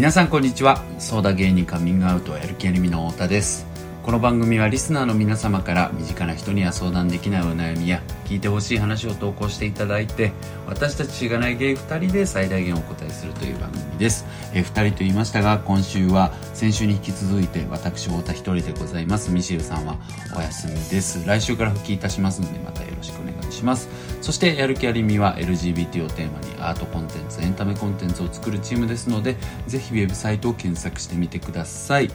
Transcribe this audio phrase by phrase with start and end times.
[0.00, 0.82] 皆さんこんにちは。
[0.98, 3.69] ソーダ芸人カミングアウトやる気ありみの太田です。
[4.10, 10.32] この番組はリスナーの皆様から身近な人には相談できないお悩みや聞いてほしい話を投稿していただいて
[10.66, 14.26] 私たちしがないゲイ2人で最大限お答えするという番組です。
[14.52, 19.30] え2人と言いましたが今週は先週に引き続いて私太田1人でございます。
[19.30, 19.96] ミシェルさんは
[20.36, 21.24] お休みです。
[21.24, 23.88] 来週から復帰いたしますのでまたよろしくお願いします。
[24.22, 29.36] そしてやる気ありみは LGBT をテーマにアートコンテンツエンタメコンテンツを作るチームですので
[29.68, 32.10] ぜひウェブサイトを検索してみてください。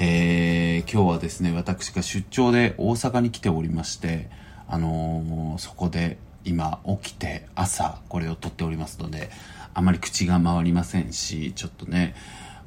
[0.00, 4.30] えー、今日はですね、私が出張で大阪に来ておりまして、
[4.68, 9.28] あのー、そこで今起きて朝これを撮っておりますので、
[9.74, 12.14] あまり口が回りませんし、ちょっとね、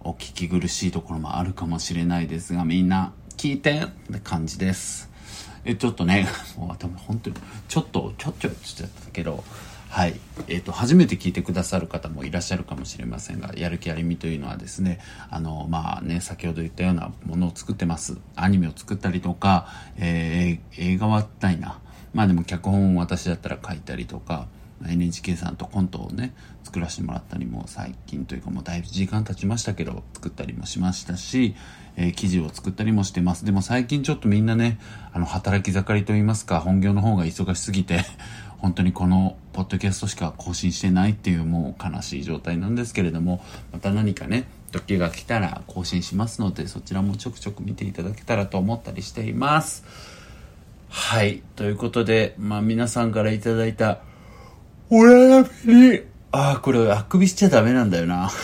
[0.01, 5.09] お聞き苦しいところもあるかもしれないですが、みんな聞いてって感じです。
[5.63, 6.27] え、ちょっとね、
[6.57, 7.37] もう多分本当に、
[7.69, 9.41] ちょっと、ちょっちょっちゃったけど、
[9.91, 10.17] はい。
[10.47, 18.17] えっ、ー、と、初めて聞いてくださる方もいらっしゃるかもしれませんが、やる気ありみというのはですね、あの、まあね、先ほど言ったようなものを作ってます。
[18.37, 19.67] アニメを作ったりとか、
[19.97, 21.81] えー、映画はないな。
[22.13, 24.47] まあでも脚本を私だったら書いたりとか、
[24.87, 26.33] NHK さんとコントをね、
[26.63, 31.53] 作らせてもらったりも最近というかもうだいぶ時間経ちましたけど、作ったりもしましたし、
[31.97, 33.43] えー、記事を作ったりもしてます。
[33.43, 34.79] でも最近ちょっとみんなね、
[35.11, 38.05] あの、働き盛りと言いますか、本業の方が忙しすぎて
[38.61, 49.83] 本当にこのポッドキャストしか更新してないっていうもう悲しい状態なんですけれども、また何かね、時が来たら更新しますので、そちらもちょくちょく見ていただけたらと思ったりしています。
[50.89, 51.41] はい。
[51.55, 53.99] ということで、まあ皆さんからいただいた、
[54.89, 55.99] お悩みに、
[56.31, 58.29] ああ、これあくびしちゃダメなんだよな。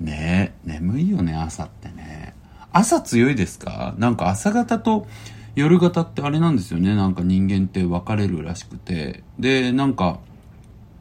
[0.00, 2.34] ねえ、眠いよね、朝ってね。
[2.72, 3.94] 朝強いですか？
[3.98, 5.06] なんか朝方と
[5.56, 6.94] 夜型ってあれなんですよね。
[6.94, 9.24] なんか人間って分かれるらしくて。
[9.40, 10.20] で、なんか、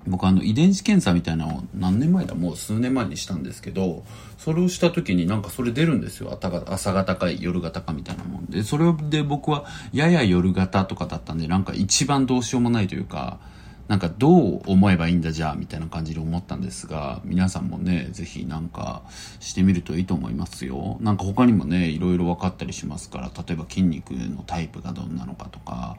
[0.07, 2.35] 僕あの遺伝子検査みたいなのを何年前だ？
[2.35, 4.03] もう数年前にしたんですけど、
[4.37, 6.39] それをした時になんかそれ出るんですよ。
[6.67, 8.61] 朝型か夜型かみたいなもんで。
[8.61, 13.39] それで僕はやや夜型とかだったんで、なんか一番どうしようもないというか、
[13.87, 19.03] なんかどう思えばいいんだじゃあみたいな感じで思ったんですが皆さんもねぜひなんか
[19.39, 25.97] してみるといいと思いますよなんか他にもねいろいろ分かったりしますから例えば筋肉のタイプがどんなのかとか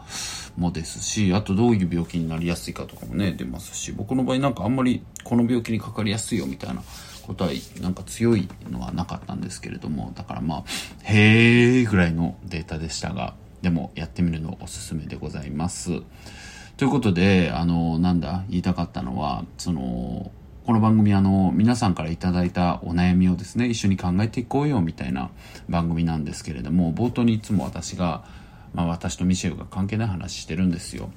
[0.56, 6.82] もですしあとどういう病気になりやすいかとかもね出ますし僕の場合なんかあんまりこの病気にかかりやすいよみたいな
[7.26, 10.64] ことはなんか強いのはなかったんですけれどもだからまあ
[11.04, 16.02] へーぐらいのデータでしたがでもやってみるのおすすめでございます。
[16.76, 20.30] ということで、あの、なんだ、言いたかったのは、その、
[20.66, 25.30] この番組あの、皆さんからいただいたお悩みをですね、一緒に考えていこうよ、みたいな
[25.70, 28.24] 番組なんですけれども、冒頭にいつも私が、
[28.74, 31.10] まあ私とミシェルが関係ない話してるんですよ。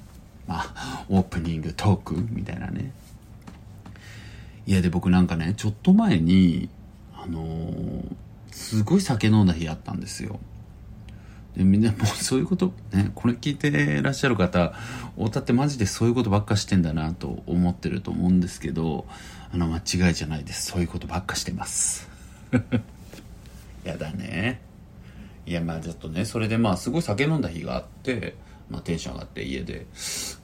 [0.46, 2.92] まあ、オープニングトークみたいなね。
[4.66, 6.70] いや、で僕なんかね、ちょっと前に、
[7.12, 8.02] あのー、
[8.50, 10.40] すごい酒飲んだ日あったんですよ。
[11.56, 14.72] でみんなもうそういうことねこれ聞いてらっしゃる方
[15.16, 19.06] 太田ってマジでそういうことばっかしてんだなと思ってると思うんですけど
[19.52, 20.66] あの間違いじゃないです。
[20.70, 22.08] そういうことばっかしてます。
[23.82, 24.60] やだね。
[25.44, 28.36] いやまあちょっとねそれでまあすごい酒飲んだ日があって、
[28.70, 29.86] まあ、テンション上がって家で。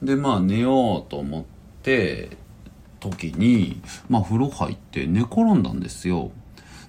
[0.03, 1.43] でまあ寝ようと思っ
[1.83, 2.31] て
[2.99, 6.31] 時にまあ風呂入って寝転んだんですよ。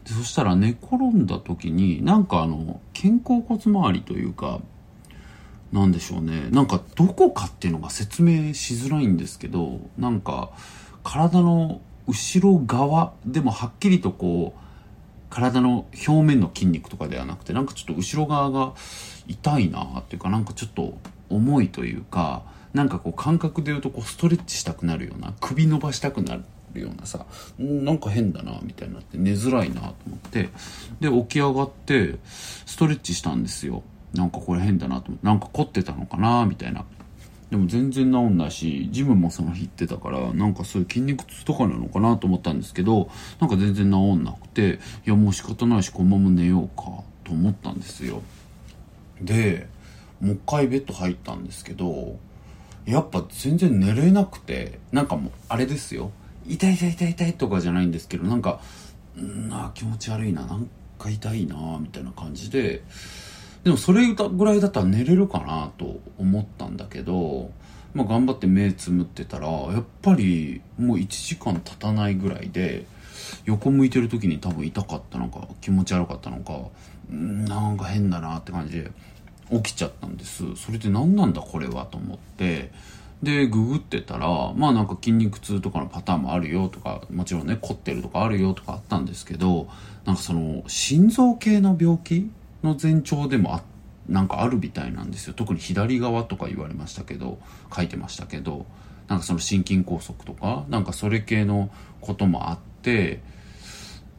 [0.09, 4.61] でそしたら寝転んだ時になんかあの肩甲骨周りというか
[5.71, 6.49] なんでしょうね。
[6.51, 10.51] なんかどこかっていうのが説明しづらいんですけどなんか
[11.05, 14.61] 体の後ろ側でもはっきりとこう
[15.29, 18.73] 体の表面の筋肉とかではなくてなんかちょっと後ろ側が
[19.27, 20.97] 痛いなっていうかなんかちょっと
[21.29, 27.27] 重いというかなんかこう感覚で言うとこうストレッチしたくなるような首伸ばしたくなるるようなさ
[27.59, 30.49] なんか変だなみたいになって寝づらいなと思って
[31.01, 32.17] で起き上がって
[32.67, 33.83] ストレッチしたんですよ。
[34.15, 36.85] なんかこれ変だなと思ってなんか凝ってたのかなみたいな。
[37.51, 43.11] でも全然治んないしジムもその日行ってたからなんかそういう筋肉痛とかなのかなと思ったんですけど
[43.41, 46.85] なんか全然治んなくていやもう仕方ないしこのまま寝ようか
[47.25, 48.23] と思ったんですよ。
[49.23, 49.67] で
[50.21, 52.19] もう一回ベッド入ったんですけど
[52.85, 56.11] やっぱ全然寝れなくてなんかもうあれですよ。
[56.49, 58.61] 痛い痛い痛い痛いとかじゃないんですけどなんか
[59.17, 60.69] うんあ気持ち悪いななん
[60.99, 62.83] か痛いなみたいな感じで
[63.65, 67.51] でもそれぐらいだったら寝れるかなと思ったんだけど、
[67.93, 72.87] まあ、頑張って目つむってたらやっぱりもう1時間経たないぐらいで
[73.45, 76.53] 横向いてる時に多分痛かったのか気持ち悪かったのか
[77.15, 78.91] んなんか変だなって感じで
[79.51, 80.45] 起きちゃったんです。
[80.57, 82.71] それで何なんだこれはと思って
[83.23, 89.69] で、ググってたら、まあなんか筋肉痛とかのパターンもあるよとか、もちろんね、凝ってるとかあるよとかあったんですけど、
[90.05, 92.31] なんかその、心臓系の病気
[92.63, 93.63] の前兆でもあ、
[94.09, 95.35] なんかあるみたいなんですよ。
[95.35, 97.39] 特に左側とか言われましたけど、
[97.75, 98.67] 書いてましたけど、
[99.09, 101.71] なんかその心筋梗塞とか、なんかそれ系の
[102.01, 103.21] こともあって、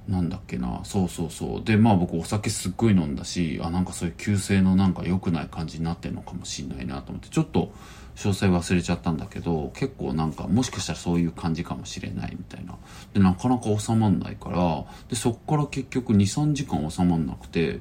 [0.10, 1.64] なんだっけな、そうそうそう。
[1.64, 7.72] で、まあ僕お酒すっごい飲んだし、あ、なんかそういう急性のなんか良くない感じになってんのかもしんないなと思って、ちょっと
[8.20, 12.76] 詳細忘れちゃったんだけど、結構なんかもしかしたらそういう感じかもしれないみたいな。
[13.14, 17.80] で、なかなか収まんないから、で、そっから結局2、3時間収まんなくて、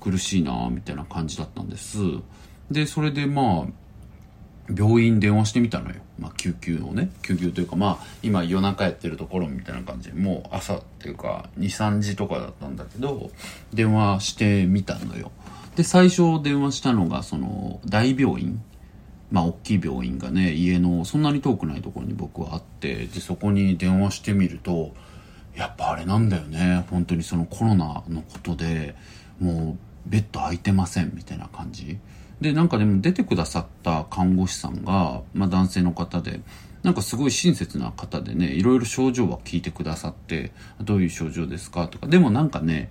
[0.00, 1.98] 苦しいなみたいな感じだったんです。
[2.70, 5.96] で、それでまあ、病院電話してみたのよ。
[6.18, 7.10] まあ、救急をね。
[7.20, 13.30] 救急というか、まあ、今夜中やってるところみたいな感じで、もう朝っていうか、2、3時とかだったんだけど、
[13.74, 15.30] 電話してみたのよ。
[15.76, 18.62] で、最初電話したのが、その、大病院。
[19.30, 24.94] まあ、大きい病院がね、家のそんなに遠くないところに僕はあって、で、そこに電話してみると、
[25.56, 26.84] やっぱあれなんだよね。
[26.90, 28.94] 本当にそのコロナのことで、
[29.40, 29.76] も
[30.06, 31.98] う、ベッド空いてませんみたいな感じ。
[32.40, 36.40] で、なんかでも出てくださった看護師さんが、まあ男性の方で、
[36.82, 42.90] なんかすごい親切な方でね、いろいろ症状は聞いてくださって、どういう症状ですかとか、でもなんかね、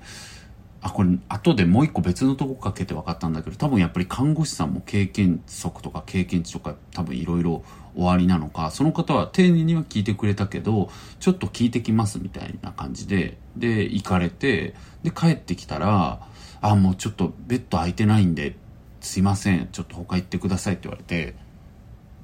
[0.83, 7.63] あ、これ、後でもう一個別のとこかけて分かったんだけど、多分やっぱり看護師さんも経験則とか経験値とか多分いろいろ
[7.95, 10.89] 終わりなのか、その方は丁寧には聞いてくれたけど、
[11.21, 16.27] ちょっと聞いてきますみたいな感じで、で、行かれて、で、帰ってきたら、
[16.59, 18.57] あ、もうちょっとベッド空いてないんで、
[19.00, 21.35] すいません、ちょっと他行ってくださいって言われて、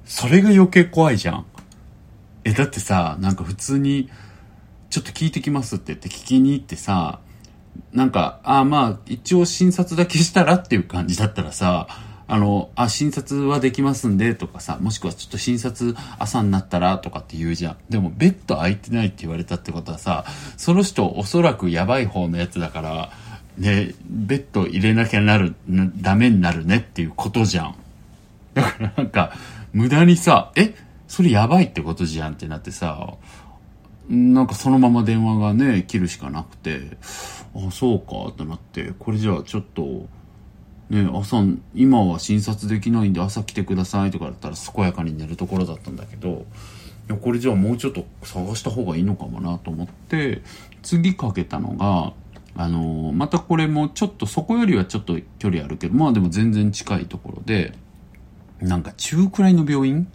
[0.04, 1.46] それが余計怖いじゃん。
[2.44, 4.10] え、だってさ、なんか普通に、
[4.90, 7.20] ちょっと聞いてきますって言って聞きに行ってさ、
[7.92, 11.88] なんか、あまあ、一応診察だけしたらっていう感じだったらさ、
[12.28, 17.76] あの、あ、診察はできますんでとかさ、もしくはちょっと診察朝になったらとかって言うじゃん。
[17.88, 20.24] でもベッド空いてないって言われたってことはさ、
[20.56, 23.10] その人おそらくやばい方のやつだから、
[23.58, 27.74] ね、ベッド入れなきゃなる、ダメになるねっていうことじゃん。
[28.54, 29.32] だからなんか、
[29.72, 30.74] 無駄にさ、え、
[31.08, 33.14] それやばいってことじゃんってなってさ、
[34.08, 36.96] なんかそのまま電話がね、切るしかなくて、
[37.54, 40.06] あ、そうかってなって、これじゃあちょっと、
[40.88, 41.42] ね、朝、
[41.74, 46.28] 今は診察できないんで朝来てくださいとかだったら健やかに寝るところだったんだけど、
[47.08, 50.42] いや、これじゃあもうちょっと探した方がいいのかもなと思って、
[50.82, 52.12] 次かけたのが、
[52.56, 57.72] あのー、またこれもちょっとそこよりはちょっと距離あるけど、まあでも全然近いところで、
[58.60, 60.06] なんか中くらいの病院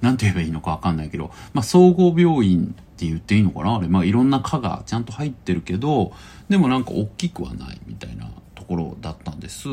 [0.00, 3.76] なんて言えばいいのかわかんないけど、まあ総合病院って言っていいのかな？
[3.76, 6.12] あれ、まあいろんな科がちゃんと入ってるけど、
[6.48, 9.68] でもなんか大きくはないみたいなところだったんです。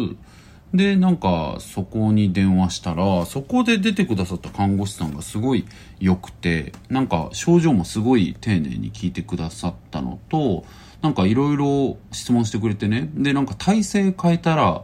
[0.73, 5.65] で、なんかそこに電話したら、そこで出てくださった看護師さんがすごい
[5.99, 10.65] 良くて、なんか症状もすごい丁寧に聞いてくださったのと、
[11.01, 13.09] なんかいろいろ質問してくれてね。
[13.13, 14.83] で、なんか体勢変えたら、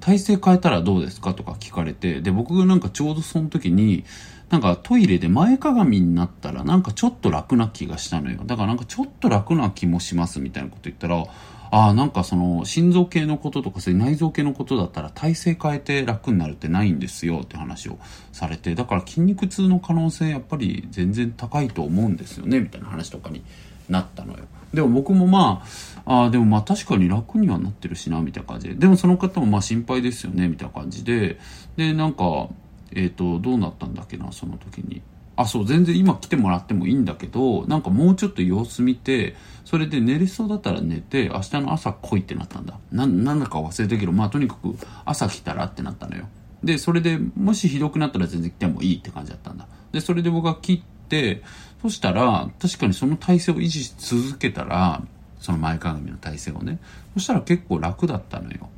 [0.00, 1.32] 体勢変えたらどうですか？
[1.32, 4.04] とか聞かれて、で、僕がなんかちょうどその時に、
[4.52, 8.42] なんかトイレで前かがみになったらなんかちょっと楽な気がしたのよ。
[8.44, 11.24] だからなんかちょっと楽な気もしますみたいなこと言ったら、
[11.70, 17.98] ああ、なんかその心臓系のこととかそういう内臓系のことだったら体勢変えて楽になるってないんですよって話を
[18.32, 23.42] されて、だから筋肉痛の可能性やっぱり全然高いと思うんですよねみたいな話とかに
[23.88, 24.44] なったのよ。
[24.74, 25.64] でも僕もま
[26.04, 28.74] あ、あ、でもまあ確かに楽にはなってるしな、みたいな感じで。
[28.74, 31.38] でもその方もまあ心配ですよね、みたいな感じで。
[31.76, 32.48] で、なんか、
[32.94, 35.02] えっ、ー、と、どうなったんだっけな、その時に。
[35.36, 39.34] あ、そう、全然今来てもらってもいいんだけど、なんかもうちょっと様子見て、
[39.64, 42.78] それで寝れそうだったら寝て、明日の朝来いってなったんだ。
[42.90, 46.28] な、なんだか忘れたけど、まあとにかく朝来たらってなったのよ。
[46.62, 49.66] で、それでもしひどくなったら全然来てもいいって感じだったんだ。
[49.90, 51.42] で、それで僕が切って、
[51.80, 55.02] そしたら、確かにその体勢を維持し続けたら、
[55.40, 56.78] その前かがみの体勢をね。
[57.14, 58.68] そしたら結構楽だったのよ。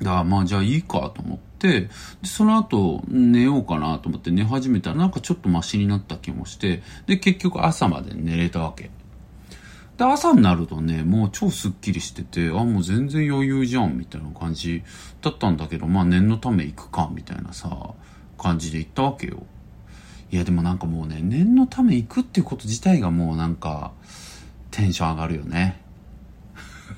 [0.00, 1.90] だからまあじゃあいいかと思って、で
[2.24, 8.90] その後寝ようかなと思って寝始めたらなんかちょっとマシになった気もして、で結局朝まで寝れたわけ。
[9.98, 14.84] で、朝になるとね、もう超スッキリしてて、あ、もう全然余裕じゃん、みたいな感じ
[15.20, 17.94] だったんだけど、まあ念のため行くか、みたいなさ、
[18.38, 19.42] 感じで行ったわけよ。
[20.30, 23.92] いやでもなんかもうね、念のため行くっていうこと自体がもうなんか、
[24.70, 25.82] テンション上がるよね。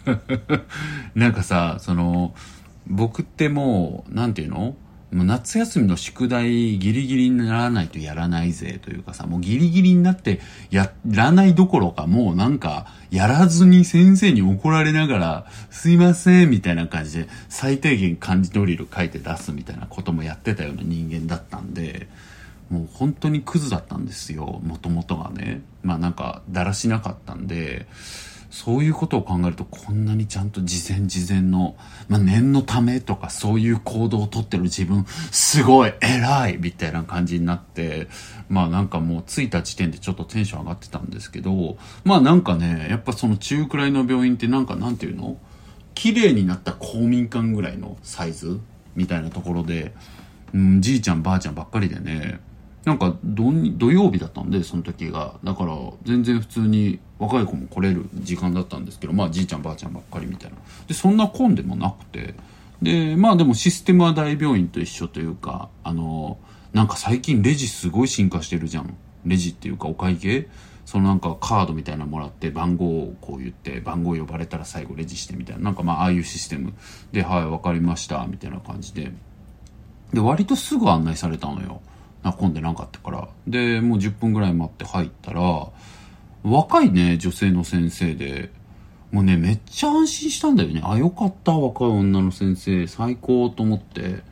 [1.14, 2.35] なんかさ、その、
[2.90, 4.76] 僕ってもう、なんていうの？
[5.12, 10.38] もう夏休みの宿題ギリギリにならないとやらないぜというかさ、もうギリギリになって
[10.70, 22.06] やらないどころかもうなんかやらずに先生に怒られながらすいませんみたいな感じで最低限漢字ドリル書いて出すみたいなこともやってたような人間だったんで、
[22.70, 25.62] もう本当にクズだったんですよ、もともとがね。
[25.82, 27.88] まあなんか、だらしなかったんで、
[28.50, 31.76] そういうことを考えるとこんなにちゃんと事前事前の、
[32.09, 38.09] まあ、念のためとかそういう行動をとってる自分、すごい偉いみたいな感じになって、
[38.49, 45.38] まあなんかもう着いた時点でちょっとテンション上がってたんですけど、まあなんかね、やっぱその中くらいの病院ってなんかなんていうの？
[45.95, 48.59] 綺麗になった公民館ぐらいのサイズ
[48.97, 49.95] みたいなところで、
[50.54, 52.40] うん、じいちゃんばあちゃんばっかりでね、
[52.84, 55.34] なんか土土曜日だったんで、その時が。
[55.44, 60.56] だから全然普通に若い子も来れる時間だったんですけど、まあじいちゃんばあちゃんばっかりみたいな。
[60.87, 62.34] で、そんな混んでもなくて。
[62.80, 66.38] で、まあでもシステムは大病院と一緒というか、あの、
[66.72, 68.96] なんか最近レジすごい進化してるじゃん。
[69.26, 70.49] レジっていうかお会計
[70.87, 75.62] そのなんかカードみたいなのもらって番号をこう言って番号呼ばれたら最後レジしてみたいな。
[75.62, 76.72] なんかまあああいうシステム
[77.12, 79.12] で、はい、わかりました、みたいな感じで。
[80.12, 81.80] で、割とすぐ案内されたのよ。
[82.22, 83.28] な混んでなかったから。
[83.46, 85.68] で、もう10分ぐらい待って入ったら、
[86.42, 88.50] 若いね、女性の先生で、
[89.12, 90.80] もうね、めっちゃ安心したんだよね。
[90.84, 94.22] あ、よかった、若い女の先生、最高と思って。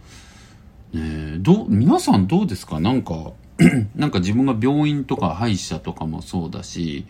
[0.92, 2.80] ねどう、皆さんどうですか？
[2.80, 3.32] なんか
[3.94, 7.04] なんか自分が病院とか歯医者とかもそうだし、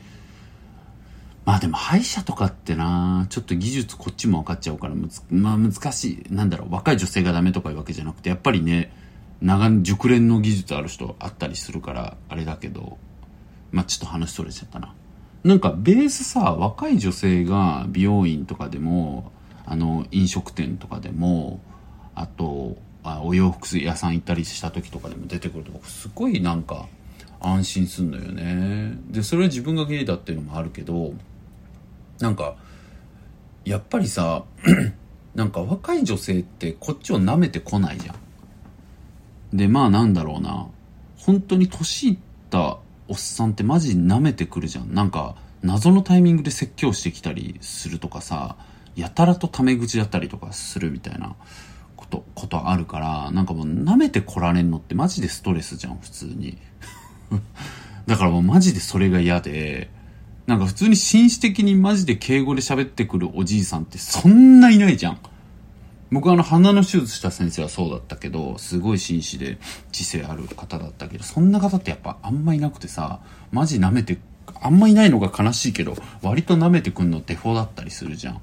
[1.45, 6.35] まあでも歯医者とかってなちょっと技術こっちも分かっちゃうからむつ、まあ難しい。
[6.35, 8.91] なんだろう、若い女性がダメとかいうわけじゃなくて、やっぱりね、
[9.41, 12.99] 長熟練の技術ある人あったりするからあれだけど
[13.71, 14.95] まあちょっと話それちゃったな。
[15.45, 19.31] なんかベースさ若い女性が美容院とかでも
[19.65, 21.61] あの飲食店とかでも
[22.15, 26.87] あとあお洋服屋さん行ったりした時とかでも出てくると僕すごいなんか
[27.41, 28.99] 安心すんのよね。
[29.11, 31.15] でそれは自分がゲイだっていうのもあるけど
[32.19, 32.57] なんか
[33.65, 34.45] やっぱりさ
[35.35, 38.17] なんか若い女性ってこっちを舐めてこないじゃん。
[39.53, 40.67] で、まあなんだろうな。
[41.17, 42.19] 本当に年いっ
[42.51, 42.79] た
[43.09, 44.95] おっさんってマジ舐めてくるじゃん。
[44.95, 48.57] なんか、謎のタイミングで説教してきたりするとかさ、
[48.97, 51.35] やたらとタメ口だったりとかするみたいな
[51.97, 56.59] こと、ことあるから、なんかもう舐めてこられんのってマジでストレスじゃん、普通に。
[58.07, 59.91] だからもうマジでそれが嫌で、
[60.47, 65.19] なんか普通に紳士的にマジで敬語で喋ってくるおじいさんってそんないないじゃん。
[66.11, 69.59] 僕はあの鼻の手術した先生はそうだったけどすごい紳士で
[69.93, 73.21] 知性ある方だったけどそんな方ってやっぱあんまいなくてさ
[73.53, 74.19] マジ舐めて
[74.61, 78.41] あんまいないのが悲しいけど割と舐めてくんのデフォだったりするじゃん。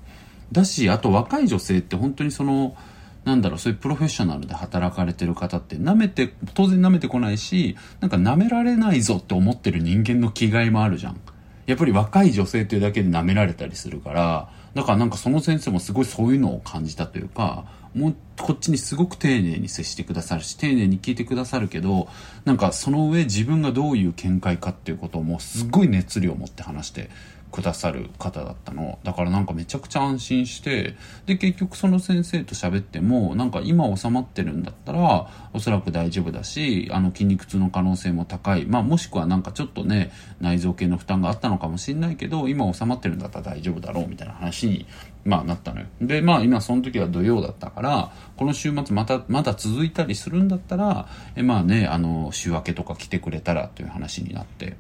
[0.52, 2.76] だしあと若い女性って本当にその
[3.24, 11.20] なんだろうそういうプロフェッショナルで働かれてる方って舐めて当然舐めてこないしなんか舐められないぞって思ってる人間の気概もあるじゃん。
[11.66, 17.66] やっぱり若い女性っていうだけで舐められたりするからだからなんかその先生もすごいそういうのを感じたというか、
[17.96, 22.10] もうこっちにすごく丁寧に接してくださるし、丁寧に聞いてくださるけど、
[22.44, 27.10] なんかその上自分がどういう見解かっていうことをもうすっごい熱量を持って話して
[27.56, 29.00] くださる方だったの。
[29.06, 38.66] だからなんかめちゃくちゃ安心して、で、結局その先生と喋っても、なんか今収まってるんだったら、おそらく大丈夫だし、あの筋肉痛の可能性も高い。
[38.66, 44.86] まあもしくはなんかちょっとね、内臓系の負担があったのかもしれないけど、今収まってるんだったら大丈夫だろうみたいな話に、
[45.24, 45.86] まあなったのよ。
[46.02, 51.08] で、まあ今その時は土曜だったから、この週末また、まだ続いたりするんだったら、
[51.38, 54.76] えまあね、あの、週明けとか来てくれたらという話になって。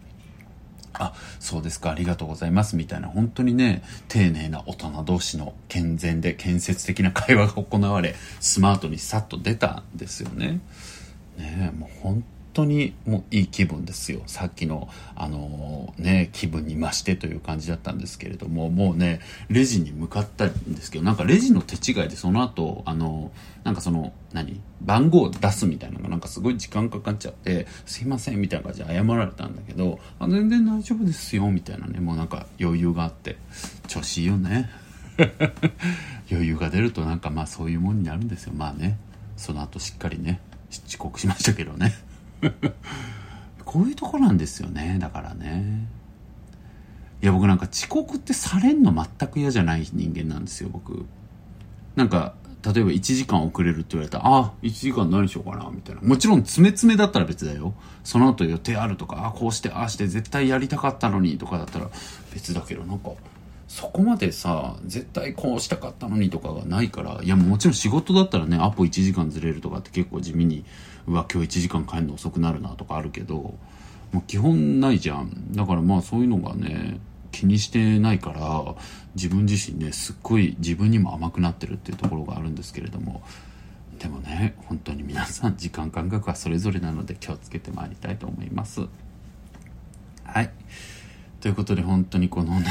[1.00, 10.60] あ、そうですか、ありがとうございます、みたいな、本当にね、丁寧な大人同士の健全で建設的な会話が行われ、スマートにさっと出たんですよね。
[11.38, 12.24] ねえもう本
[12.55, 14.21] 当にもういい気分ですよ。
[14.25, 19.19] さっきの、あのー、ね、気分に増してという感じだったんですけれども、もうね、
[19.50, 24.59] レジに向かったんですけど、なんかレジの手違いでその後、あのー、なんかその、何？
[24.81, 33.38] 番号を出すみたいなのがなんかすごい時間かかっちゃって、すいませんみたいな感じで謝られたんだけど、あ全然大丈夫ですよみたいなね、もうなんか余裕があって、
[33.88, 34.69] 調子いいよね。
[36.29, 38.53] 余裕が出るとなんかまあそういうもんになるんですよ。
[38.55, 38.97] まあね、
[39.38, 40.39] その後しっかりね、
[40.88, 41.93] 遅刻しましたけどね。
[43.66, 45.88] こういうとこなんですよねだからね
[47.22, 51.06] いや僕なんか遅刻ってされんの全く嫌じゃない人間なんですよ僕
[51.96, 52.36] なんか
[52.74, 56.02] 例えば1時間遅れるって言われたら、あ、1時間何しようかな、みたいな。
[56.02, 57.75] もちろん詰め詰めだったら別だよ。
[58.04, 61.92] その後予定あるとか、あ、こうして、ああして絶対やりたかったのにとかだったら
[62.34, 63.12] 別だけど、なんか、
[63.67, 70.63] そこまでさ、絶対こうしたかったのにとかがないから、いやもちろん仕事だったらね、アポ1時間ずれるとかって結構地味に
[71.07, 73.55] うわ今日1時間帰るの遅くなるなとかあるけど、
[74.12, 75.53] まあ、基本ないじゃん。
[75.53, 77.00] だからまあそういうのがね
[77.31, 78.75] 気にしてないから
[79.15, 83.24] 自分自身ねすっごい自分にも甘くなってるっていうところがあるんですけれども
[84.00, 88.81] でもね本当に皆さん時間感覚はそれぞれなので気をつけてまいりたいと思います。
[90.24, 90.51] はい。
[91.41, 92.67] ということで本当にこのね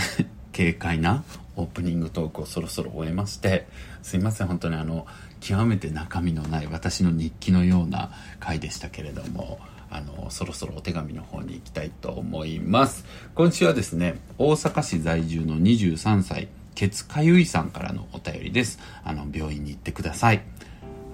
[0.55, 1.25] 軽快な
[1.57, 3.67] オープニングトークをそろそろ終えまして
[4.03, 5.07] すいません本当にあの
[5.41, 9.59] 極めて中身のない私の日記のような回でしたけれども
[9.91, 13.05] あのそろそろお手紙の方に行きたいと思います。
[13.37, 18.81] 今週はですね大阪市在住の23歳ケツかゆいさんからのお便りです。
[19.05, 20.43] あの病院に行ってください。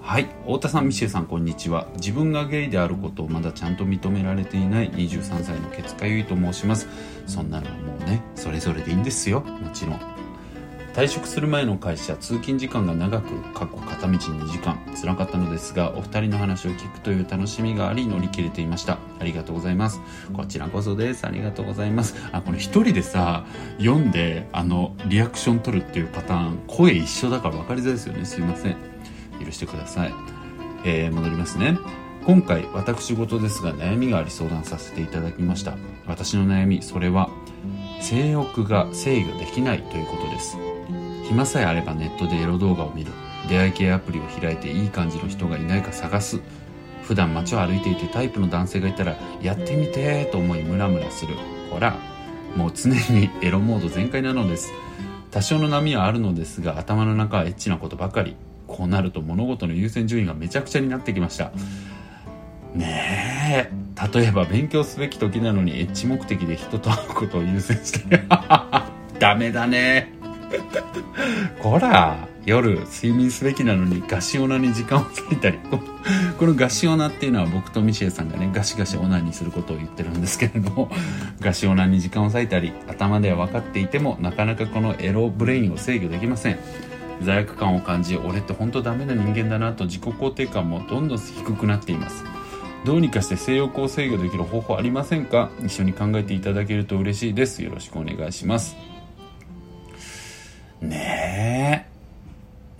[0.01, 0.27] はい。
[0.43, 1.87] 太田さんミシェルさんこんにちは。
[1.97, 6.87] 自分がゲイであることをまだちゃんと認められていない23歳のケツかゆいと申します。
[7.27, 9.41] そんなのはもうねそれぞれでいいんですよ。
[9.41, 9.99] もちろん。
[10.93, 14.77] 退職する前の会社通勤時間が長く過去片道2時間。
[14.99, 18.97] 辛かったのですがお二人の話を聞くという楽しみがあり乗り切れていました。
[19.19, 20.01] ありがとうございます。
[20.33, 21.27] こちらこそです。
[21.27, 22.15] ありがとうございます。
[22.31, 23.45] あこの一人でさ
[23.77, 28.25] 読んであのリアクション取るっていうパターン声一緒だから分かりづらいですよね。
[28.25, 28.90] すいません。
[29.43, 30.13] 許してください、
[30.85, 31.77] えー、戻りますね。
[32.25, 35.75] 今回私事ですが悩みがあり相談させていただきました。
[36.05, 37.29] 私の悩みそれは
[37.99, 40.57] 性欲が制御できないということです。
[41.23, 43.11] 暇さえあればネットでエロ動画を見る。
[43.49, 46.39] 出会い系アプリを開いていい感じの人がいないか探す。
[47.01, 51.35] 普段街を歩いていてタイプの男性がいたらやってみてと思いムラムラする。
[51.71, 51.97] ほら
[52.55, 54.71] もう常にエロモード全開なのです。
[55.31, 58.35] 多少の波はあるのですが頭の中はエッチなことばかり。
[58.71, 61.51] こうなると物事の優先順位がめちゃくちゃになってきました。
[62.73, 63.81] ねえ。
[64.13, 68.23] 例えば勉強すべき時なのにエッチ目的で人と会うことを優先して。
[69.19, 70.13] ダメだね。
[71.61, 75.59] こら夜睡眠すべきなのにガシオナに時間を割いたり。
[76.39, 80.89] このガシオナっていうのは僕とミシェさんがねガシガシオナにすることを言ってるんですけれども
[81.39, 86.90] ガシオナに時間を割いたり頭では分かっていてもなかなかこのエロブレインを制御できません。
[87.23, 92.23] 罪悪感を感じ俺って本当ダメな人間だなと自己肯定感もどんどん低くなっています。
[92.85, 95.49] どうにかして性欲を制御できる方法ありませんか？
[95.63, 97.63] 一緒に考えていただけると嬉しいです。
[97.63, 98.75] よろしくお願いします。
[100.81, 101.87] ね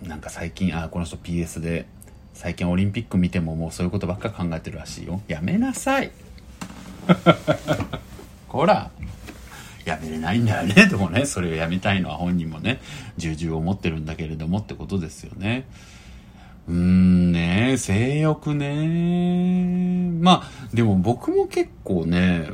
[0.04, 0.08] え。
[0.08, 1.86] なんか最近あこの人 PS で
[2.34, 5.22] 最近オリンピック見てももうそういうことばっか考えてるらしいよ。
[5.28, 6.12] やめなさい。
[8.50, 8.90] ほら。
[9.86, 10.88] やめれないんだよね。
[10.88, 12.82] でもねそれをやめたいのは本人もね
[13.18, 15.68] 重々思ってるんだけれどもってことですよね。
[16.68, 20.12] うーんね性欲ね。
[20.22, 22.50] まあでも僕も結構ね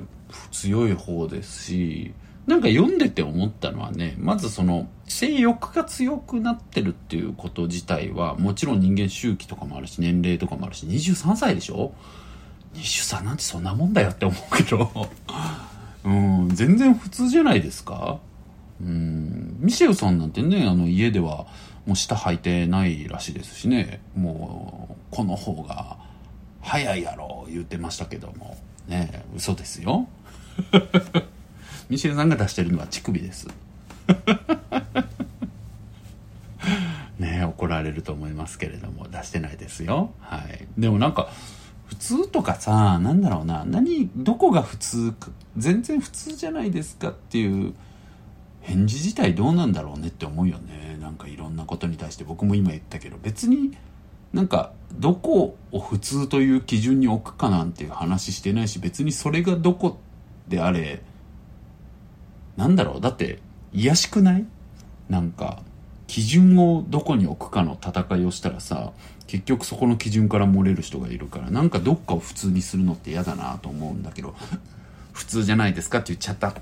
[0.52, 2.14] 強い方ですし
[2.48, 11.94] なんか読んでて思ったのはね、まずその、性欲が強くなってるっていうこと自体は、もちろん人間周期とかもあるし、年齢とかもあるし、23歳でしょ
[12.76, 15.10] ?23 なんてそんなもんだよって思うけど、
[16.08, 18.20] うん、全然普通じゃないですか？
[18.80, 21.48] うん、ミシェルさんなんてね、あの家では
[21.86, 25.98] もう下履いてないらしいですしね、もう、この方が
[26.62, 28.56] 早いやろ、言ってましたけども、
[28.88, 30.08] ね、嘘ですよ。
[31.90, 33.48] ミシェルさんが出してるのは乳首です。
[37.20, 40.12] ね怒られると思いますけれども出してないですよ。
[40.20, 40.68] はい。
[40.78, 41.30] でもなんか
[41.88, 47.74] 普通とかさなんだろうな何どこが普通か全然普通じゃないですかっていう
[48.62, 50.98] 返事自体どうなんだろうねって思うよね。
[51.02, 53.78] なんかいろんなことに対して僕も今言ったけど別に
[54.34, 60.00] なんかどこを普通という基準に置くかなんていう話してないし別にそれがどこ
[60.48, 61.02] であれ
[62.58, 63.02] なんだろう。
[63.02, 63.38] だって、
[63.72, 64.46] 癒しくない？
[65.10, 65.62] なんか、
[66.08, 68.94] 基準をどこに置くかの戦いをしたらさ、
[69.28, 74.34] 結局そこの基準から漏れる人がいるから、なんかどっかを普通にするのって嫌だなと思うんだけど、
[75.14, 76.56] 普通じゃないですかって言っちゃった。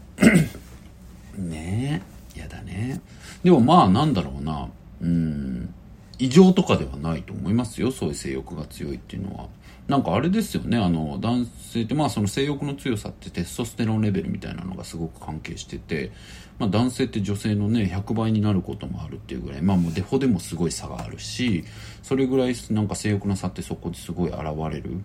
[1.38, 2.02] ね
[2.36, 3.02] え、嫌だね。
[3.44, 4.68] でもまあなんだろうな、
[5.02, 5.74] うん、
[6.18, 9.48] 異常とかではないと思いますよ、そういう性欲が強いっていうのは。
[9.88, 16.12] なんかあれですよね、あの、男性って、まあその性欲の強さってテストステロンレベルみたいなのがすごく関係してて、
[16.58, 21.64] まあ男性って女性のね、100倍になることもあるっていうぐらい、まあもうデフォでもすごい差があるし、
[22.02, 24.42] それぐらいなんか性欲の差ってそこですごい現
[24.72, 25.02] れる。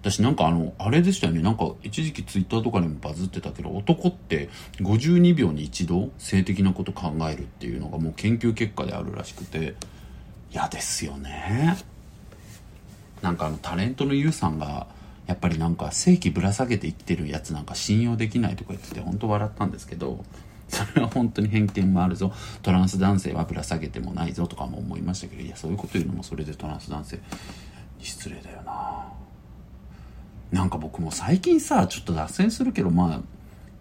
[0.00, 9.74] 私なんかあの、あれでしたよね、なんか一時期ツイッターとかでもバズってたけど、男って52秒に一度性的なこと考えるっていうのがもう研究結果であるらしくて、
[10.52, 11.76] 嫌ですよね。
[13.22, 14.86] なんかあのタレントの YOU さんが
[15.26, 20.22] やっぱりなんか正規ぶら下げて生きてるやつなんか信用できないとか言ってて本当笑ったんですけど
[20.68, 22.32] それは本当に偏見もあるぞ。
[22.62, 27.20] トランス男性はぶら下げてもないぞとかも思いましたけどいやそういうこと言うのもそれでトランス男性
[27.98, 29.12] 失礼だよな。
[30.52, 33.20] なんか僕も最近さちょっと脱線するけどまあ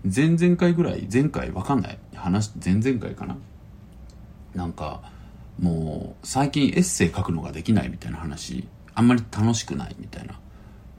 [0.04, 1.98] 前々回ぐらい前回わかんない。
[2.16, 3.38] 話前々回かな。
[4.54, 5.02] なんか
[5.60, 10.40] もう最近エッセイ書くのができないみたいな話あんまり楽しくないみたいな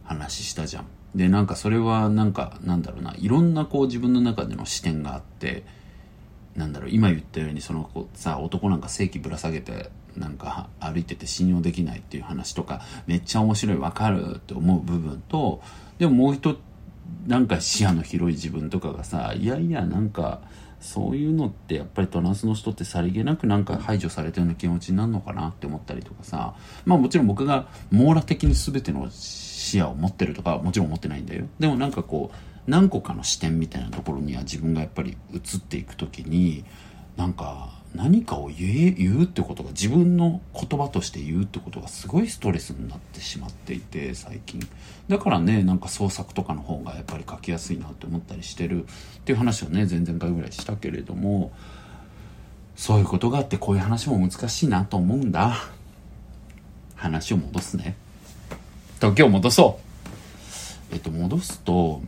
[0.04, 0.86] 話したじゃん。
[1.14, 5.64] でなんかそれはなんかなんだろうないろんなこう自分の中での視点があって
[6.56, 15.60] なんだろう今言ったようにそのさ男なんか正規ぶら下げてなんか歩いてて信用できないっていう話とかめっちゃ面白いわかるって思う部分と
[15.98, 16.56] でももう一
[17.26, 20.40] なんか視野の広い自分とかがさいやいやなんか
[20.80, 29.08] そういうのってやっぱりトランスの人ってさりげなくなんか排除されたような気持ちになるのかなって思ったりとかさまあもちろん僕が網羅的に全ての
[29.74, 31.46] 視野を持ってるとかもちろん持ってないんだよ。
[31.58, 36.64] でもなんかこう何個かの視点みたいなところには自分がやっぱり移っていく時に
[37.16, 44.60] なんか何かを言え言うってことが自分の言葉として言うってことがすごいストレスになってしまっていて最近。
[45.08, 48.86] だからねなんか創作とかの方がやっぱり書きやすいなって思ったりしてるっ
[49.24, 51.52] ていう話をね前々回ぐらいしたけれども
[52.76, 55.56] そういうことがあってこういう話も難しいなと思うんだ。
[56.94, 57.96] 話を戻すね。
[59.00, 59.78] 時を戻そ
[60.90, 60.94] う。
[60.94, 62.00] えっと戻すと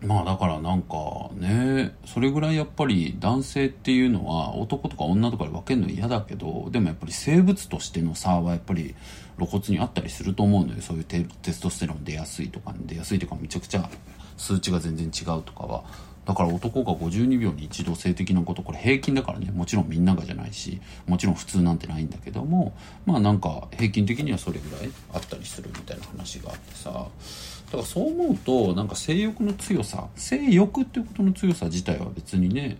[0.00, 8.94] まあだからなんかねそれぐらいやっぱり男性っていうのは男とか女とかで分けるの嫌だけどでもやっぱり生物としての差はやっぱり
[9.36, 10.80] 露骨にあったりすると思うのよ。
[10.80, 13.88] そういうテストステロン出やすいとか出やすいとかめちゃくちゃ
[14.36, 15.84] 数値が全然違うとかは。
[16.28, 22.74] だから男が52秒に一度性的なことこれ平均だからねもちろんみんながじゃないしもちろん普通なんてないんだけども
[23.06, 26.90] まあなんか平均的にはそれぐらいあったりするみたいな話があってさ。
[26.90, 32.78] だからそう思うとなんか性欲の強さ性欲っていうことの強さ自体は別にね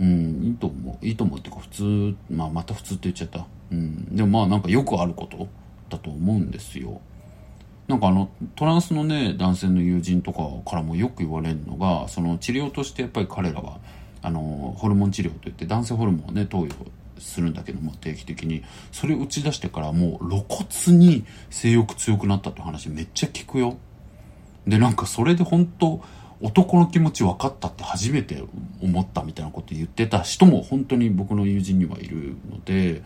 [0.00, 1.06] うんいいと思う。
[1.06, 3.46] いいと思うっていうか普通まあまた普通って言っちゃった。
[3.72, 4.14] うん。
[4.14, 5.48] でもまあなんかよくあること
[5.88, 7.00] だと思うんですよ。
[7.88, 13.78] なんかあのトランスのね男性の友人とかからもよく言われるのがその治療としてやっぱり彼らは
[14.22, 16.74] あのホルモン治療といって男性ホルモンをね投与
[17.18, 18.64] するんだけども定期的に。
[18.90, 23.76] それを打ち出してからもう露骨に性欲強くなったって話めっちゃ聞くよ。
[24.66, 26.02] でなんかそれで本当
[26.40, 28.42] 男の気持ち分かったって初めて
[28.82, 33.02] 思ったみたいなこと言ってた人も本当に僕の友人にはいるので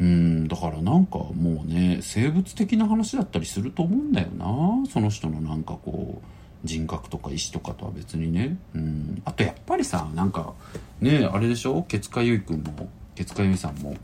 [0.00, 4.46] うんだからなんかもうね生物的な話だったりすると思うんだよな。
[4.90, 8.56] その人のなんかこう人格とか意志とかとは別にね。
[8.74, 9.22] うん。
[9.24, 10.54] あとやっぱりさなんか
[11.00, 11.82] ねあれでしょ？
[11.82, 13.94] ケツカユイ君もケツカユイさんも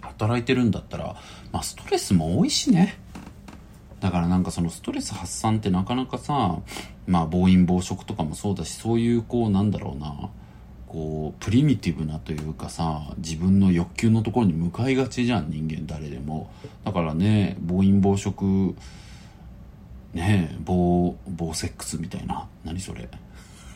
[0.00, 1.16] 働いてるんだったら
[1.52, 2.98] まあストレスも多いしね。
[4.00, 6.58] だからなんかそのストレス発散ってなかなかさ、
[7.06, 10.28] まあ暴飲暴食とかもそうだし、そういうこうなんだろうな、
[10.92, 16.50] こう、プリミティブなというかさ、自分の欲求のところに向かいがちじゃん、人間誰でも。
[16.84, 18.74] だからね、暴飲暴食、
[20.12, 22.46] ね暴、暴セックスみたいな。
[22.62, 23.08] 何それ。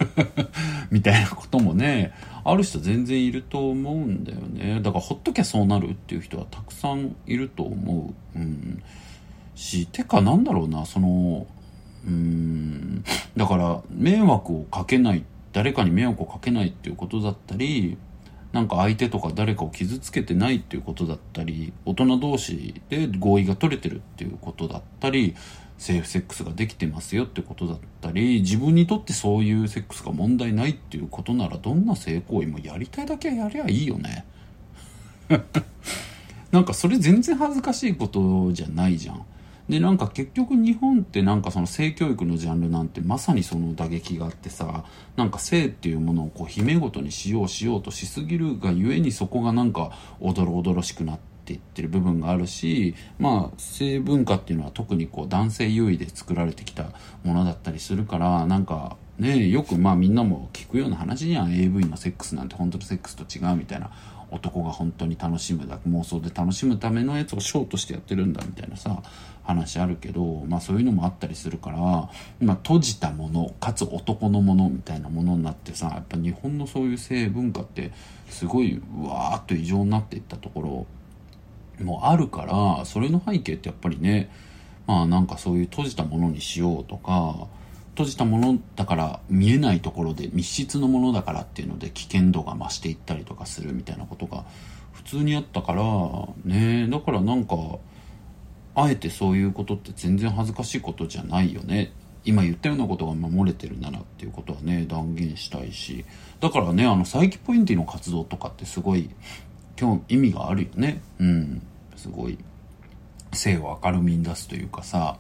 [0.93, 2.13] みたいなこともね、
[2.45, 4.81] ある人全然いると思うんだよね。
[4.83, 8.39] だからほっときゃそうなるっていう人はたくさんいると思う。
[8.39, 8.83] うん。
[9.55, 11.47] してかなんだろうなその
[12.07, 13.03] うん
[13.37, 17.97] だから迷惑をかけないって誰かに迷惑をかけないっていうことだったり
[18.53, 25.35] なんか相手とか誰かを傷つけてないっていうことだったり大人同士で合意が取れてるっていうことだったり
[25.79, 34.27] セーフセックスができてますよってことだったり自分にとってそういうセックスが問題ないっていうことならどんな性行為もやりたいだけはやりゃいいよね。
[36.53, 39.25] なんかそれ全然恥ずかしいことじゃないじゃん。
[39.69, 44.85] でなんか結局日本ってなんかその性教育のジャンルなんてまさにその打撃があってさ
[45.17, 56.91] なんか性っていうものをこう姫ごとにしようしようとしすぎるがゆえにそこがなんかおどろおどろしくなっていってる部分があるしまあ性文化っていうのは特にこう男性優位で作られてきた
[57.25, 61.53] ものだったりするからなんかねよくまあみんなも聞くような話じゃん。
[61.53, 63.91] AV のセックスなんて本当のセックスと違うみたいな。
[64.31, 69.03] 男が本当に楽しむだ妄想で楽しむためのやつをショーとしてやってるんだみたいなさ。
[69.47, 77.93] 話あるけど、まあそういうのもあったりするから、まあ閉じたもの、かつ男のものみたいなものになってさ、やっぱ日本のそういう性文化って
[78.29, 80.87] すごいわーっと異常になっていったとこ
[81.79, 82.43] ろもあるか
[82.79, 84.31] ら、それの背景ってやっぱりね、
[84.87, 87.49] まあなんかそういう閉じたものにしようとか、
[87.97, 94.45] 閉じたものだから見えないところで密室のものだからっていうので危険度が増していったりとかするみたいなことが
[94.93, 95.83] 普通にあったから
[96.45, 97.57] ねだからなんか
[98.79, 101.93] あえてそういうことって全然恥ずかしいことじゃないよね。
[102.27, 106.05] 今言ったようなことが守れてるならっていうことはね断言したいし。
[106.41, 109.09] だからねあのサイキポインティの活動とかってすごい
[109.81, 111.01] 今日意味があるよね。
[111.19, 111.63] うん。
[111.97, 112.39] すごい。
[113.33, 115.17] 性を明るみに出すというかさ。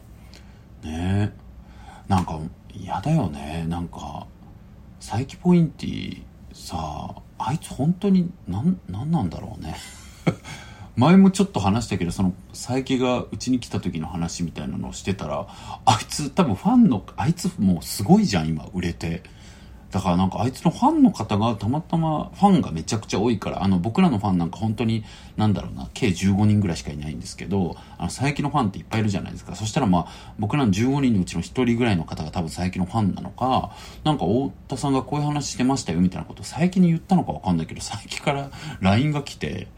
[0.84, 1.32] ね。
[2.08, 2.38] なんか
[2.74, 3.64] 嫌だよね。
[3.68, 4.26] なんか
[5.00, 9.76] サイキポインティさあいつ本当に何なんなんだろうね。
[10.96, 15.46] 前もちょっと話したけど、その、佐伯がうちに来た時の話みたいなのをしてたら、
[15.84, 19.22] あいつ多分ファンの、あいつもうすごいじゃん、今、売れて。
[19.96, 25.04] だからなんかあいつのファンの方がたまたまファンがめちゃくちゃ多いから、あの僕らのファンなんか本当に
[25.38, 29.56] なんだろうな、計15人ぐらいしかいないんですけど、あの佐伯のファンっていっぱいいるじゃないですか。
[29.56, 33.72] そしたらまあ僕らの15人のうちの1人ぐらいの方が多分佐伯のファンなのか、
[34.04, 39.68] なんか太田さんがこういう話してましたよみたいなことを佐伯に言ったのかわかんないけど、佐伯から LINE が来て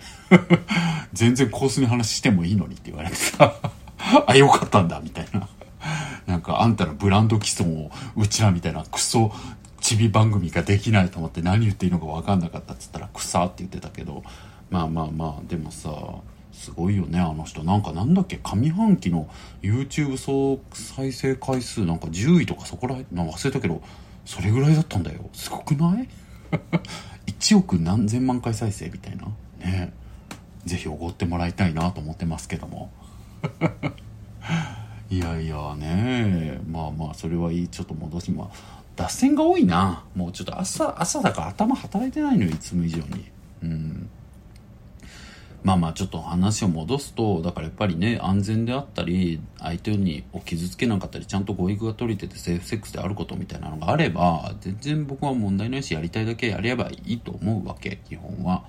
[1.14, 3.54] 全然コースに話してもいいのにって言われてさ
[4.26, 5.48] あ、よかったんだみたいな。
[6.26, 9.32] なんかあんたのブランド既存をうちらみたいなクソ
[9.88, 14.22] チビ番組ができないと思って何言っていいのか分かんなかったっつったら草って言ってたけど
[14.68, 15.90] まあまあまあでもさ
[16.52, 17.62] すごいよねあの人。
[17.64, 19.30] なんかなんだっけ上半期の
[19.62, 23.80] YouTube 総再生回数なんか10位とかそこらへん忘れたけど
[24.26, 25.30] それぐらいだったんだよ。
[25.32, 26.08] すごくない？
[27.38, 29.24] 1億何千万回再生みたいな。
[29.64, 29.94] ね。
[30.66, 32.90] ぜひおごってもらいたいなと思ってますけども。
[35.08, 36.60] いやいやね。
[36.70, 37.68] まあまあそれはいい。
[37.68, 38.77] ちょっと戻します。
[38.98, 40.04] 脱線が多いな。
[40.16, 43.30] もうちょっと朝、朝だから頭働いてないのよ、いつも以上に。
[43.62, 44.10] うん。
[45.62, 58.64] まあまあちょっと話を戻すと、だからやっぱりね、安全であったり、相手にを傷つけなかったり、ちゃんと語育が取れててセーフセックスであることみたいなのがあれば、全然僕は問題ないし、やりたいだけやればいいと思うわけ、基本は。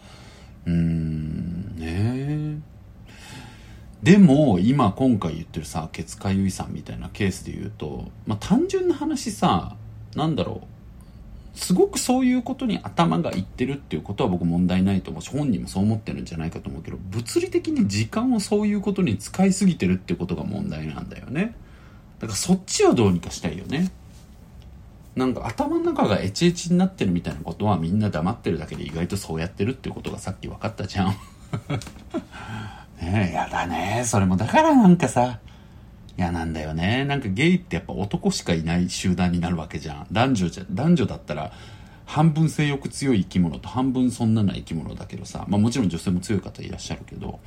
[0.67, 2.61] うーん、ね
[4.03, 9.75] でも、今今回言ってるさ、ケツカユイさんみたいなケースで言うと、まあ単純な話さ、
[10.15, 11.59] なんだろう。
[11.59, 21.55] すごくそういうことに頭がいってるっていうことは僕問題ないと思うし本人もそう思ってるんじゃないかと思うけど物理的に時間をそういうことに使いすぎてるっていうことが問題なんだよね。
[22.19, 23.91] だからそっちをどうにかしたいよね。
[25.15, 31.15] なんか頭の中がエチエチになってるみたいなことはみんな黙ってるだけで意外とそうやってるっていうことがさっき分かったじゃん。
[33.01, 34.03] ねえやだね。
[34.05, 35.39] それもだからなんかさ
[36.19, 37.05] 嫌なんだよね。
[37.05, 40.07] なんかゲイってやっぱ男しかいない集団になるわけじゃん。
[40.11, 41.53] 男女じゃ、男女だったら、
[42.05, 47.39] 半分性欲強い生き物と半分そんなな生き物だけどさ、まあもちろん女性も強い方いらっしゃるけど、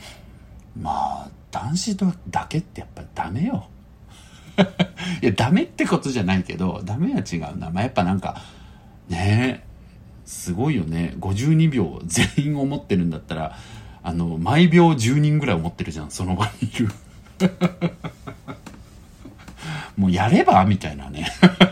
[0.80, 1.96] まあ、男子
[2.30, 3.68] だけってやっぱダメよ。
[5.22, 7.68] いや、ダメってことじゃないけど、ダメは違うな。
[7.70, 8.40] まあやっぱなんか、
[9.10, 9.66] ねえ、
[10.24, 11.14] すごいよね。
[11.20, 13.58] 52秒全員思ってるんだったら、
[14.02, 16.88] あの、毎秒10人ぐらい思ってるじゃん、その場にいる。
[19.96, 21.26] もうやればみたいなね。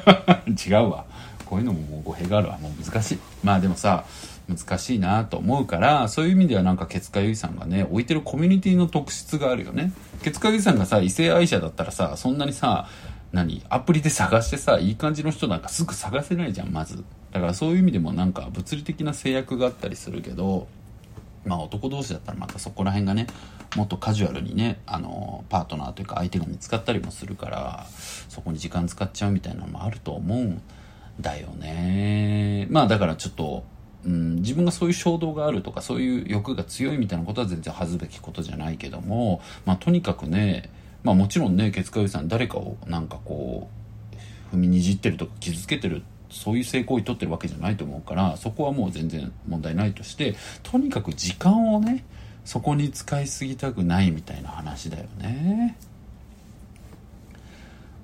[0.67, 1.05] 違うわ。
[1.47, 2.59] こういうのももう語弊があるわ。
[2.59, 3.19] もう難しい。
[3.43, 4.05] まあでもさ、
[4.49, 9.93] 難しいなと思うから、そういう意味ではなんかケツカユイさんがね、置いてるコミュニティの特質があるよね。
[10.23, 12.89] ケツカユイさんがさ、異性愛者だったらさ、そんなにさ、
[13.33, 17.05] 何アプリで探してさ、いい感じの人なんかすぐ探せないじゃん、まず。
[17.33, 20.67] だからそういう意味でもなんか物理的な制約があったりするけど、
[21.44, 23.26] まあ男同士だったらまたそこら辺がね、
[23.76, 27.87] もっとカジュアルにね、あの、パートナーというか相手が見つかったりもするから、
[28.29, 30.62] そこに時間使っちゃうみたいなのもあると思うん
[31.20, 32.66] だよね。
[32.70, 33.64] まあだからちょっと、
[34.05, 40.70] うん、自分がそういう衝動があるとかそういう欲が強いみたいなことは全然恥ずべきことじゃないけども、まあとにかくね、
[41.03, 43.68] まあもちろんね、ケツカユさん誰かをなんかこ
[44.53, 52.05] う、踏みにじってるとか傷つけてるってそういう性行為取ってるわけじゃないと思うからそこはもう全然問題ないとしてとにかく時間をね
[52.45, 55.77] そこに使いすぎたくないみたいな話だよね。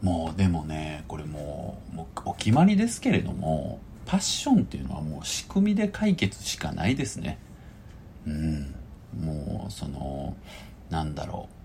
[0.03, 7.39] もうでもねこれもうもうお決まりですけれどもパッションっていうのはもう仕組みで解決しかないですね。
[8.27, 8.75] うん。
[9.19, 10.37] もうその
[10.91, 11.56] なんだろう。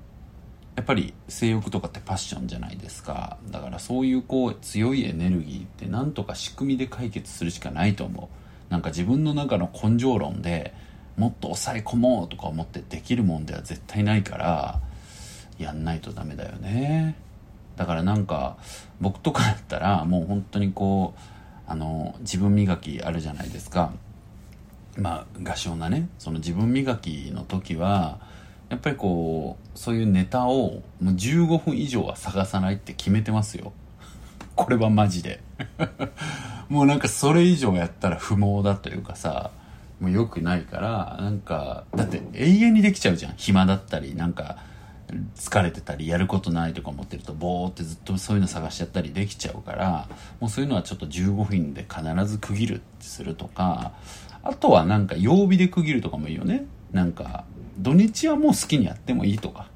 [0.75, 3.37] やっぱり性欲とかってパッションじゃないですか。
[3.49, 8.29] だからそういうこう強いエネルギーってなんとか仕組みで解決するしかないと思
[8.69, 8.71] う。
[8.71, 10.73] なんか自分の中の根性論で
[11.17, 14.81] もっと抑え込もうとか思ってできるもんでは絶対ないから
[15.59, 17.15] やんないとダメだよね。
[17.75, 18.57] だからなんか
[19.01, 21.19] 僕とかだったらもう本当にこう
[21.67, 23.91] あの自分磨きあるじゃないですか。
[24.97, 28.19] まあ合唱なねその自分磨きの時は
[28.71, 33.73] やっぱりこうそういうネタをもう15分以上は探さないって決めてますよ。
[34.55, 35.43] これはマジで。
[36.69, 39.51] もうなんかそれ以上やったら不毛だというかさ
[39.99, 43.33] もう良くないからなんかだって永遠にできちゃうじゃん。
[43.35, 44.59] 暇だったりなんか
[45.35, 50.07] 疲れてたりやることないとか思ってるとボーってずっとそういうの探しちゃったりできちゃうから
[50.39, 53.91] もうそういうのはちょっと15分で必ず区切るするとか
[54.43, 56.65] あとはなんか曜日で区切るとかもいいよね。
[56.91, 57.45] なんか
[57.77, 59.67] 土日はもう好きにやってもいいとか、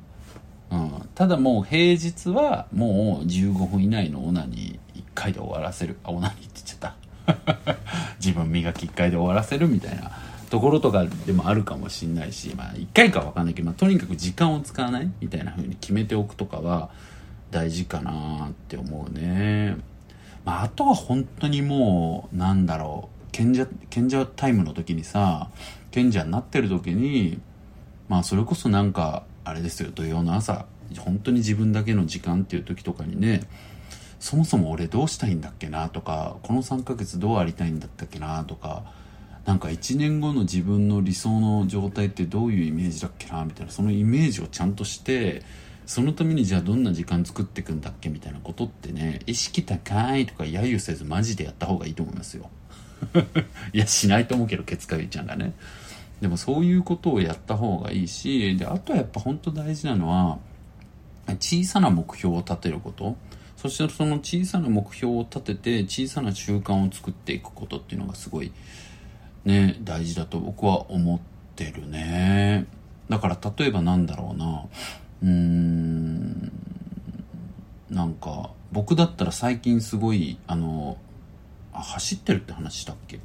[0.72, 5.98] うん、ただもう平日はもう15分以内のオナに1回で終わらせる。
[6.04, 6.96] あオナニーって言っちゃった。
[8.20, 10.12] 自分磨き1回で終わらせるみたいな
[10.50, 16.90] ところとかでもあるかもしんないし、まあ一回かわかんないけど、まあとにかく時間を使わないみたいな風に決めておくとかは
[17.52, 19.78] 大事かなって思うね。
[20.44, 25.50] まああとは本当にもう、なんだろう、賢者、賢者タイムの時にさ、
[25.92, 27.42] 賢者になってる時に、
[28.08, 30.68] まあそれこそなんか、あれですよ、土曜の朝、
[31.00, 33.42] 本当に自分だけの時間っていう時とかにね、
[34.22, 38.86] そもそも俺どうしたいんだっけなとか、この3ヶ月どうありたいんだったっけなとか、
[39.44, 45.44] なんか1年後の自分の理想の状態ってどういうイメージだっけなみたいな、そのイメージをちゃんとして、
[45.86, 52.50] そのためにじゃあどんな時間作っていくんだっけみたいなことってね、意識高いとか揶揄せずマジでやった方がいいと思いますよ。
[53.74, 55.54] いや、しないと思うけど、ケツカユちゃんがね。
[56.22, 60.40] でもそういうことをやった方がいいし、で、あとはやっぱ本当大事なのは、
[61.40, 63.18] 小さな目標を立てること。
[63.58, 68.52] そしてその小さな目標を立てて小さな習慣を作っていくことっていうのがすごい
[69.44, 71.20] ね、大事だと僕は思っ
[71.56, 72.66] てるね。
[73.10, 74.66] だから例えばなんだろうな、
[75.24, 76.52] うーん、
[77.90, 80.98] なんか僕だったら最近すごい、あの、
[81.76, 83.20] あ走ってるって話したっけ？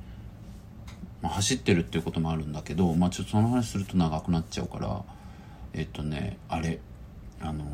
[1.23, 5.03] まあ、走ってるっていうこともあるんだけど、まあ、ちょっとその話すると長くなっちゃうから、
[5.75, 6.81] えっとね、あれ、
[7.43, 7.65] あの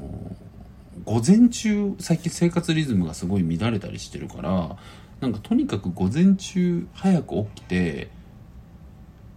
[1.04, 4.76] 午前中、最近生活リズムがすごい乱れたりしてるから、
[5.20, 8.10] なんかとにかく午前中早く起きて、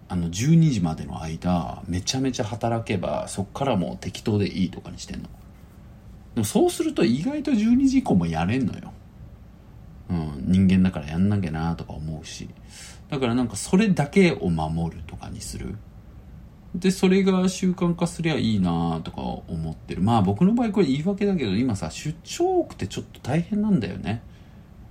[0.08, 5.30] あの12時までの間、めちゃめちゃ働けば、そっからもう適当でいいとかにしてんの。
[6.34, 8.92] でもそうすると意外と12時以降もやれんのよ。
[10.10, 12.50] うん、人間だからやんなきゃなとか思うし。
[13.10, 15.76] だからなんかそれだけを守るとかにする。
[16.76, 20.02] で、それが習慣化すりゃいいなとか思ってる。
[20.02, 24.22] まあ僕の場合これ言い訳だけど、今さ、出張多くてちょっと大変なんだよね。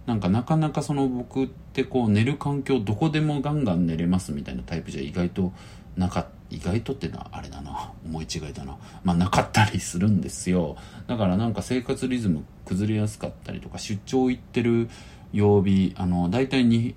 [0.09, 5.53] なんかなかなかその僕ってこう寝る環境どこでもガンガン寝れますみたいなタイプじゃ意外と
[5.99, 7.93] なかった意外とってのはあれだな。
[8.05, 8.77] 思い違いだな。
[9.05, 10.77] まあなかったりするんですよ。
[11.07, 14.89] だからなんか生活リズム崩れやすかったりとか出張行ってる
[15.33, 16.95] 曜日あの大体に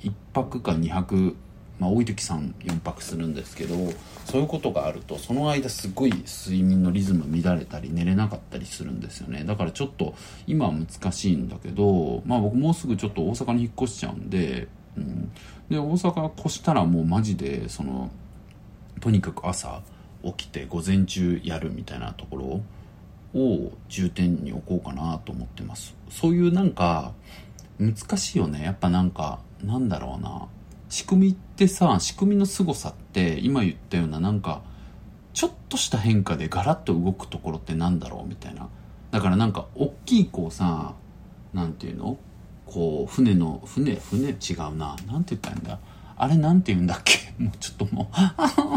[0.00, 1.36] 1泊か2泊
[1.78, 3.74] まあ多い時34泊するんですけど
[4.24, 9.44] そういうことがあるとその間すごい睡眠のリズム乱れたり寝れなかったりするんですよね。
[9.44, 10.14] だからちょっと
[10.46, 15.32] 今は難しいんだけどまあ僕もうすぐちょっと大阪に引っ越しちゃうんで、うん、
[15.70, 18.10] で大阪越したらもうマジでその
[19.02, 19.82] とにかく朝
[20.22, 22.62] 起きて午前中やるみたいなとこ
[23.34, 25.94] ろを重点に置こうかなと思ってます。
[26.08, 27.12] そういうなんか
[27.78, 28.62] 難しいよね。
[28.62, 30.46] やっぱなんかなんだろうな。
[30.88, 34.60] 仕組みってさ、仕組みの凄さって今言ったようななんか、
[35.32, 38.68] ちょっとした変化でガラッと動くところってなんだろうみたいな。
[39.10, 40.92] だからなんか、大きいこうさ、
[41.54, 42.18] なんていうの？
[42.66, 44.94] こう、船の、船、船違うな。
[45.06, 45.78] なんて言ったらいいんだ？
[46.18, 47.31] あれなんて言うんだっけ？
[47.42, 48.10] もうちょっとも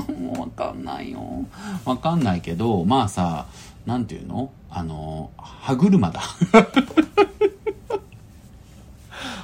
[0.09, 1.45] うもうわかんないよ。
[1.85, 3.45] わかんないけど、まあさ、
[3.85, 4.51] なんていうの？
[4.71, 6.19] あの、歯車だ。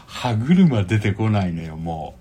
[0.08, 2.16] 歯車出てこないのよ、も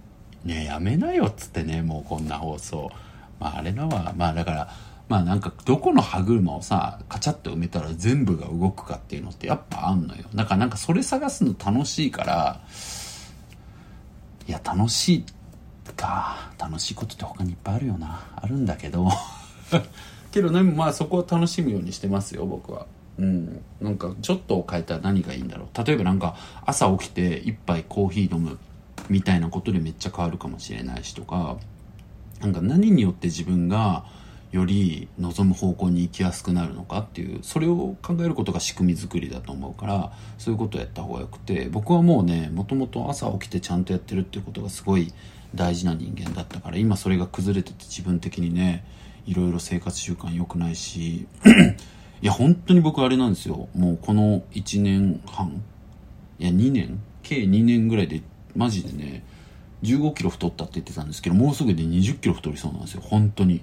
[0.45, 0.49] う。
[0.49, 2.91] ねやめなよっつってね、もうこんな放送。
[3.39, 4.13] まああれだわ。
[4.17, 4.69] まあだから、
[5.09, 10.25] まあなんかどこの歯車をさ、カチャッと埋めたら全部が動くかっていうのってやっぱあんのよ。
[10.35, 12.61] だからなんかそれ探すの楽しいから、
[14.47, 15.25] いや楽しい
[15.93, 16.53] か。
[16.59, 18.29] 楽しいことって他にいっぱいあるよな。
[18.37, 19.09] あるんだけど。
[20.31, 22.87] けどね、まあそこを楽しむようにしてますよ、僕は。
[23.19, 23.61] うん。
[23.81, 25.85] なんかちょっと変えたら何がいいんだろう。
[25.85, 28.59] 例えばなんか朝起きて一杯コーヒー飲む。
[29.09, 31.57] みたいなことでめっちゃ変わるかもしれないしとか、
[32.41, 34.05] なんか何によって自分が
[34.53, 45.13] より望む方向に行きやすくなるのかっていう、それを考えることが仕組み作りだと思うから、そういうことをやった方がよくて、僕はもうね、もともと朝起きてちゃんとやってるっていうことがすごい
[45.55, 48.85] 大事な人間だったから、今それが崩れてて自分的にね、
[49.27, 51.27] いろいろ生活習慣良くないし、
[52.23, 53.69] いや、本当に僕あれなんですよ。
[53.75, 55.63] もうこの1年半、
[56.39, 58.23] いや2年計2年ぐらいで
[58.57, 59.25] マジでね、
[59.83, 63.63] 15キロ太ったって言ってたんですけど、もうすぐで20キロ太りそうなんですよ、本当に。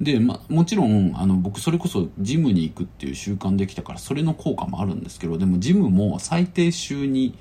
[0.00, 7.34] で、まもちろん、あの、僕それこそジムに行くっていう習慣できたから、それの効果もあるんですけど、でもジムも最低週に、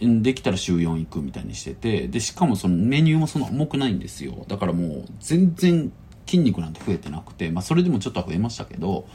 [0.00, 4.44] できたら週4行くみたいにしてて、で、しかもそのメニューもそんな重くないんですよ。
[4.48, 5.92] だからもう全然
[6.26, 9.06] 筋肉なんて増えてなくて、まあそれでもちょっとは増えましたけど、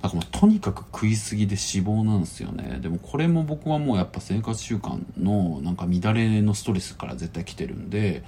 [0.00, 2.78] だかもうとにかく食いすぎで脂肪なんですよね。
[2.80, 8.24] でもこれも僕はもうやっぱ生活習慣のなんか乱れのストレスから絶対来てるんで、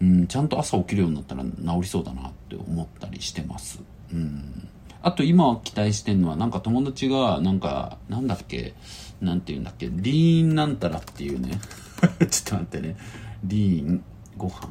[0.00, 1.50] うん、ちゃんと朝起きるようになったら治
[1.82, 3.80] りそうだなって思ったりしてます。
[4.12, 4.68] うん。
[5.00, 8.74] あと今期待してんのはなんか友達がなんか、なんだっけ、
[9.20, 11.58] なんて言うんだっけ、リーンなんたらっていうね。
[12.30, 12.96] ちょっと待ってね。
[13.44, 14.04] リーン、
[14.36, 14.68] ご飯。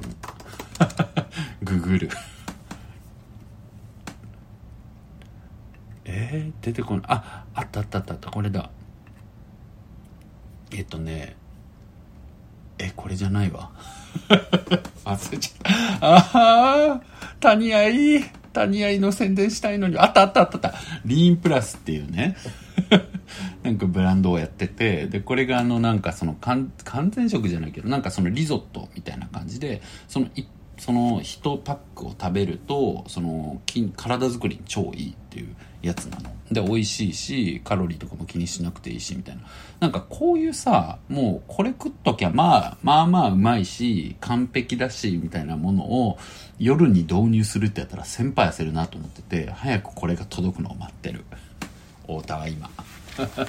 [1.63, 2.09] ググる。
[6.05, 7.03] えー、出てこない。
[7.07, 8.69] あ、あったあったあったあった、これだ。
[10.71, 11.35] えっとね、
[12.79, 13.71] え、これじゃないわ。
[15.03, 16.07] 忘れちゃった。
[16.07, 17.01] ああ、
[17.39, 17.79] 谷合
[18.53, 20.73] 谷合の宣伝したいのに、あったあったあったあった。
[21.05, 22.37] リーンプラスっていうね。
[23.63, 26.71] なんかブランドをやってて、で、これがあのなんかその完
[27.11, 30.27] 全食じゃないけど、なんかそのリゾットみたいな感じで、その
[30.77, 36.31] その1パックを食べると、その筋、体作りに超いいっていうやつなの。
[36.51, 39.41] で、美味しいし、カロリーとかも気にしなくていいし、みたいな。
[39.79, 46.19] なんかこういうさ、もうこれ食っときゃ、まあ、まあまあうまいし、完璧だし、みたいなものを
[46.59, 51.25] 夜に導入するってやったら先輩痩せるなと思ってて、早くこれが届くのを待ってる。
[52.07, 52.69] 太田は今。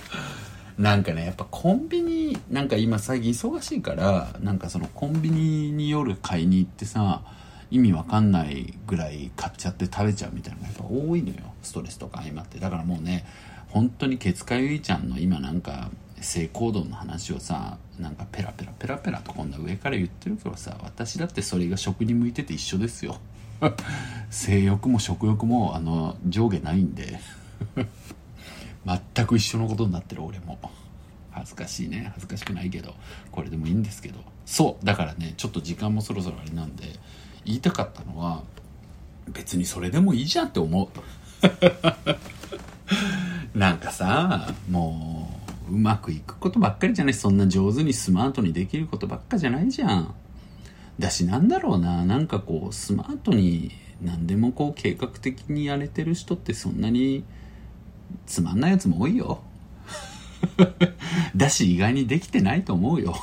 [0.79, 7.23] なんかね、やっぱコンビニ、なんか今最近忙しいから、なんかそのコンビニに夜買いに行ってさ、
[7.71, 11.37] 意味わかんないぐらい買っちゃって食べちゃうみたいなのがやっぱ多いのよ。
[11.63, 12.59] ストレスとか相まって。
[12.59, 13.25] だからもうね、
[13.69, 15.91] 本当にケツカユイちゃんの今なんか
[16.21, 23.19] 性行動の話をさ、なんかペラペラペラペラとこんな上から言ってるけどさ、私だってそれが食に向いてて一緒ですよ。
[24.31, 27.19] 性欲も食欲もあの上下ないんで
[29.15, 30.59] 全く一緒のことになってる俺も。
[31.31, 32.11] 恥ずかしいね。
[32.15, 32.95] 恥ずかしくないけど、
[33.31, 34.19] これでもいいんですけど。
[34.45, 34.85] そう。
[34.85, 36.85] だからね、ちょっと時間もそろそろあれなんで、
[37.49, 38.43] 言いたかったのは
[39.29, 40.89] 別にそれでもいいじゃんって思う
[43.59, 45.31] なんかさも
[45.71, 50.15] ううまくいくことばっかりじゃないそんな上手にスマートにできることばっかじゃないじゃん
[50.99, 53.71] だしなんだろうななんかこうスマートに
[54.03, 57.25] 何でもこう計画的にやれてる人ってそんなに
[58.27, 59.41] つまんないやつも多いよ。
[61.37, 63.15] だし意外にできてないと思うよ。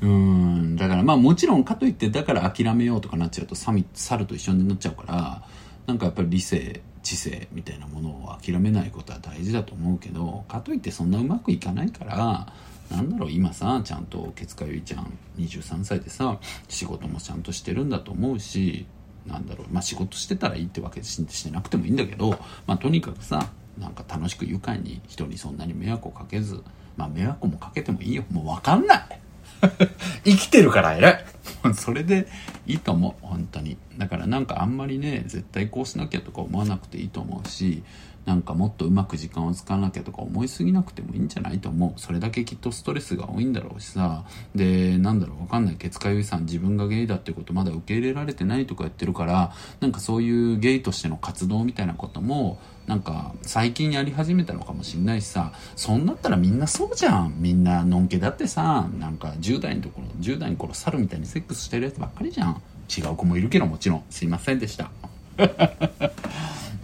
[0.00, 5.42] うん、だからまあもちろんかといってだから諦めようとかなっちゃうとサミ猿と一緒になっちゃうから、
[5.86, 12.52] なんかやっぱり理性、知性みたいなものを諦めないことは大事だと思うけど、かといってそんなうまくいかないから、
[12.90, 18.86] なんだろう今さ、ちゃんとケツカユイちゃん23歳でさ、仕事もちゃんとしてるんだと思うし、
[19.28, 22.30] なんだろう、まあ仕事してたらいいってわけしてなくてもいいんだけど、
[22.66, 23.48] まあとにかくさ、
[23.78, 26.62] なんか楽しく愉快に人にそんなに迷惑をかけず、
[26.96, 28.24] まあ迷惑もかけてもいいよ。
[28.30, 29.20] もうわかんない。
[30.24, 31.24] 生きてるから偉い。
[31.74, 32.28] それで
[32.66, 33.26] いいと思う。
[33.26, 33.76] 本当に。
[33.96, 37.82] だからなんかあんまりね絶対こうしなきゃとか思わなくていいと思うし
[38.28, 41.98] なんかもっとうまく時間を使わなきゃとか思いすぎなくてもいいんじゃないと思う。
[41.98, 44.26] それだけきっとストレスが多いんだろうしさ。
[44.54, 45.76] でなんだろうわかんない。
[45.76, 55.54] ケツカユイさん自分がゲイだってことまだ受け入れられてないとか言ってるからなんかそういうゲイとしての活動みたいなこともなんか最近やり始めたのかもしんないしさ。
[55.74, 57.36] そんなったらみんなそうじゃん。
[57.38, 58.86] みんなのんけだってさ。
[58.98, 62.60] なんか10代のところ10代の頃猿みたいにセックスしてるやつばっかりじゃん。
[62.94, 64.04] 違う子もいるけどもちろん。
[64.10, 64.90] すいませんでした。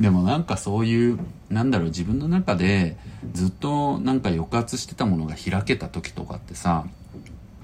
[0.01, 1.19] でもなんかそういう
[1.51, 2.97] なんだろう自分の中で
[3.33, 6.87] ずっとなんか抑圧してたものが開けた時とかってさ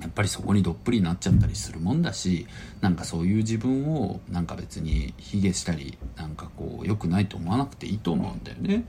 [0.01, 2.47] やっぱりそこにどっぷりになっちゃったりするもんだし
[2.81, 8.85] なんかそういう自分をなんか別に卑下したりなんかこう良くないと思わなくていいと思うんだよね。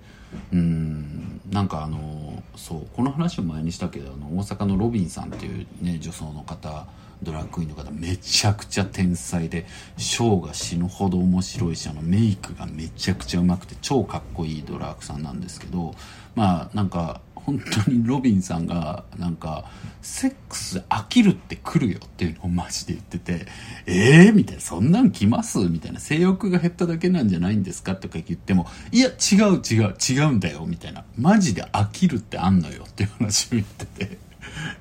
[0.53, 1.41] うん。
[1.49, 6.87] なんかあのそうこの話を前にしたけどあの大阪のロビンさんっていうね女装の方
[7.23, 9.65] ドラッグクイーンの方めちゃくちゃ天才で
[9.97, 15.93] ショーが死ぬほど面白いしあのメイクがめちゃくちゃうまくて超かっこいいドラッグさんなんですけど
[16.35, 19.65] まあなんか本当にロビンさんがなんか
[20.03, 23.47] セックス飽きるって来るよっていうのをマジで言ってて
[23.87, 25.57] ええー、みたいなそんなん来ます？
[25.57, 34.17] みたいな性欲が減っただけなんじゃないんですかとか言ってもいや違う違う違うんだよみたいなマジで飽きるってあんのよっていう話を言ってて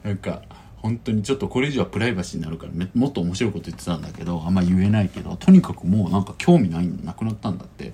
[0.05, 0.43] なんか
[0.83, 7.93] 本当にちょっとこれ以上はプライバシーになるからもっと面白いこと言ってたんだけどあんま言えないけどとにかくもうなんか興味ないなくなったんだって。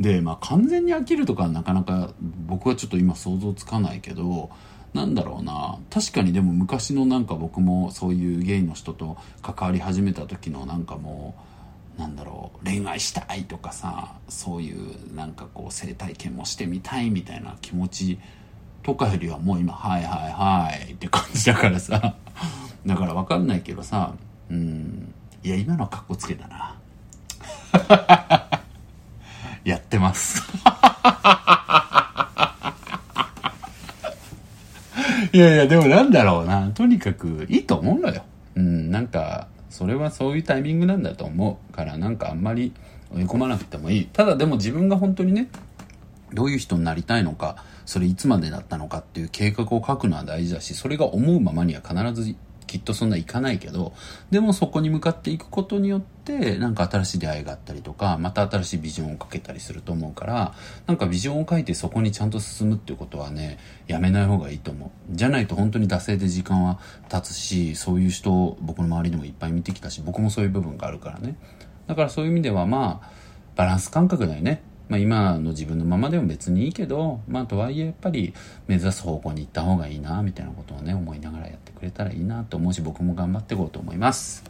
[0.00, 2.10] でまあ完全に飽きるとかなかなか
[2.46, 4.50] 僕はちょっと今想像つかないけど
[4.94, 5.78] なんだろうな。
[5.90, 11.34] 確かにでも昔のなんか僕もそういうゲイの人と関わり始めた時のなんかも
[11.96, 18.18] うなんだろう恋愛したいとかさそういうなんかこう性体験もしてみたいみたいな気持ち
[18.82, 22.16] とかよりはもう今、はいはいはいって感じだからさ。
[22.86, 24.14] だからわかんないけどさ、
[24.50, 25.14] うん。
[25.42, 26.76] いや、今のはカッコつけたな。
[29.64, 30.42] やってます
[35.32, 36.70] いやいや、でもなんだろうな。
[36.70, 38.24] とにかくいいと思うのよ。
[38.56, 42.72] うん、なんか、それはそういうタイミングなんだと思うから、なんかあんまり
[43.14, 44.06] 追い込まなくてもいい。
[44.06, 45.48] ただでも自分が本当にね、
[46.32, 47.56] どういう人になりたいのか、
[47.86, 52.36] それいつまでだったのかっていう計画を書くのは大事だし、それが思うままには必ず
[52.72, 53.92] きっとそんないかないけど、
[54.30, 60.54] でもそこに向かっていくことによって、なんか新しい出会いがあったりとか、また新しいビジョンをかけたりすると思うから、
[60.86, 63.58] なんかビジョンを書いてそこにちゃんと進むっていうことはね、
[63.88, 64.90] やめない方がいいと思う。
[65.14, 66.78] じゃないと本当に惰性で時間は
[67.10, 71.36] 経つし、そういう人を、僕の周りでもいっぱい見てきたし、僕もそういう部分があるからね。
[71.86, 73.10] だからそういう意味ではまあ、
[73.54, 74.62] バランス感覚だよね。
[74.92, 78.34] まあ、今の自分のままでも別にいいけど、まあ、とはいえやっぱり
[78.66, 84.44] 目指す方向に行った方がいいな、みたいなことをね、思いながらやってくれたらいいなと思うし、僕も頑張っていこうと思います。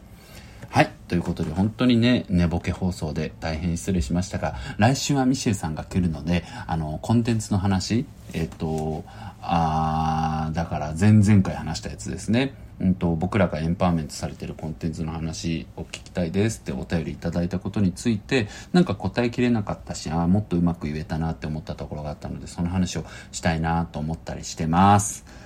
[0.69, 0.91] はい。
[1.07, 9.05] ということで、本当にね、寝ぼけ放送で大変失礼しましたが、来週はミシェルさんが来るので、あの、コンテンツの話、えっと、
[9.41, 10.32] ああ
[10.99, 12.53] 前々回話したやつですね。
[12.79, 25.42] うんと、僕らがエンパワーメントされてるコンテンツの話を聞きたいですってお便りいただいたことについて、なんか答えきれなかったし、あもっとうまく言えたなって思ったところがあったので、その話をしたいなと思ったりしてます。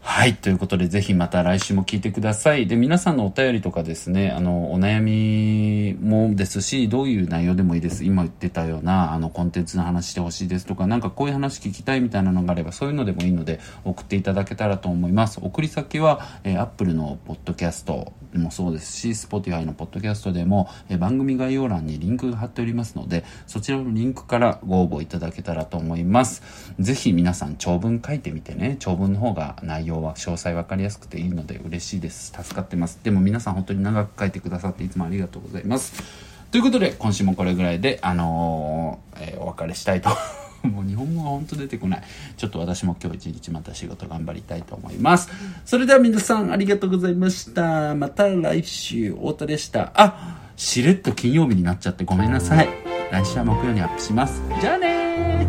[0.00, 0.36] はい。
[0.36, 2.66] ということで、ぜひまた来週も聞いてください。
[2.66, 8.04] で、皆さんのお便りとかですね、あの、お悩みもですし、どういう内容でもいいです。
[8.04, 15.40] 今言ってたような、あの、コンテンツの話してほしいですとか、なんかこういう話聞きたいみたいなのがあれば、そういうのでもいいので、送っていただけたらと思います。
[15.42, 26.42] 送り先は、えー、Apple のポッドキャストもそうですし、Spotify のポッドキャストでも、えー、番組概要欄にリンクが貼っておりますので、そちらのリンクからご応募いただけたらと思います。
[26.78, 32.32] ぜひ皆さん長文書いてみてね、長文の方が内容は詳細分かりやすくていいので嬉しいです。
[32.32, 33.00] 助かってます。
[33.02, 36.02] でも皆さん本当に長く書いてくださっていつもありがとうございます。
[36.50, 40.10] ということで、今週もこれぐらいで、あのー、えー、お別れしたいと
[40.66, 42.02] もう日本語が本当出てこない。
[42.36, 45.28] ちょっと私も今日一日また仕事頑張りたいと思います。
[45.64, 47.94] それでは皆さんありがとうございました。
[47.94, 49.92] また来週、太田でした。
[49.94, 52.68] あ、しれっと金曜日になっちゃってごめんなさい。
[53.10, 54.42] 来週は木曜にアップします。
[54.60, 55.46] じゃあね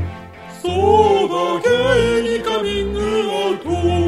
[0.61, 3.98] そうだけにカミングアウト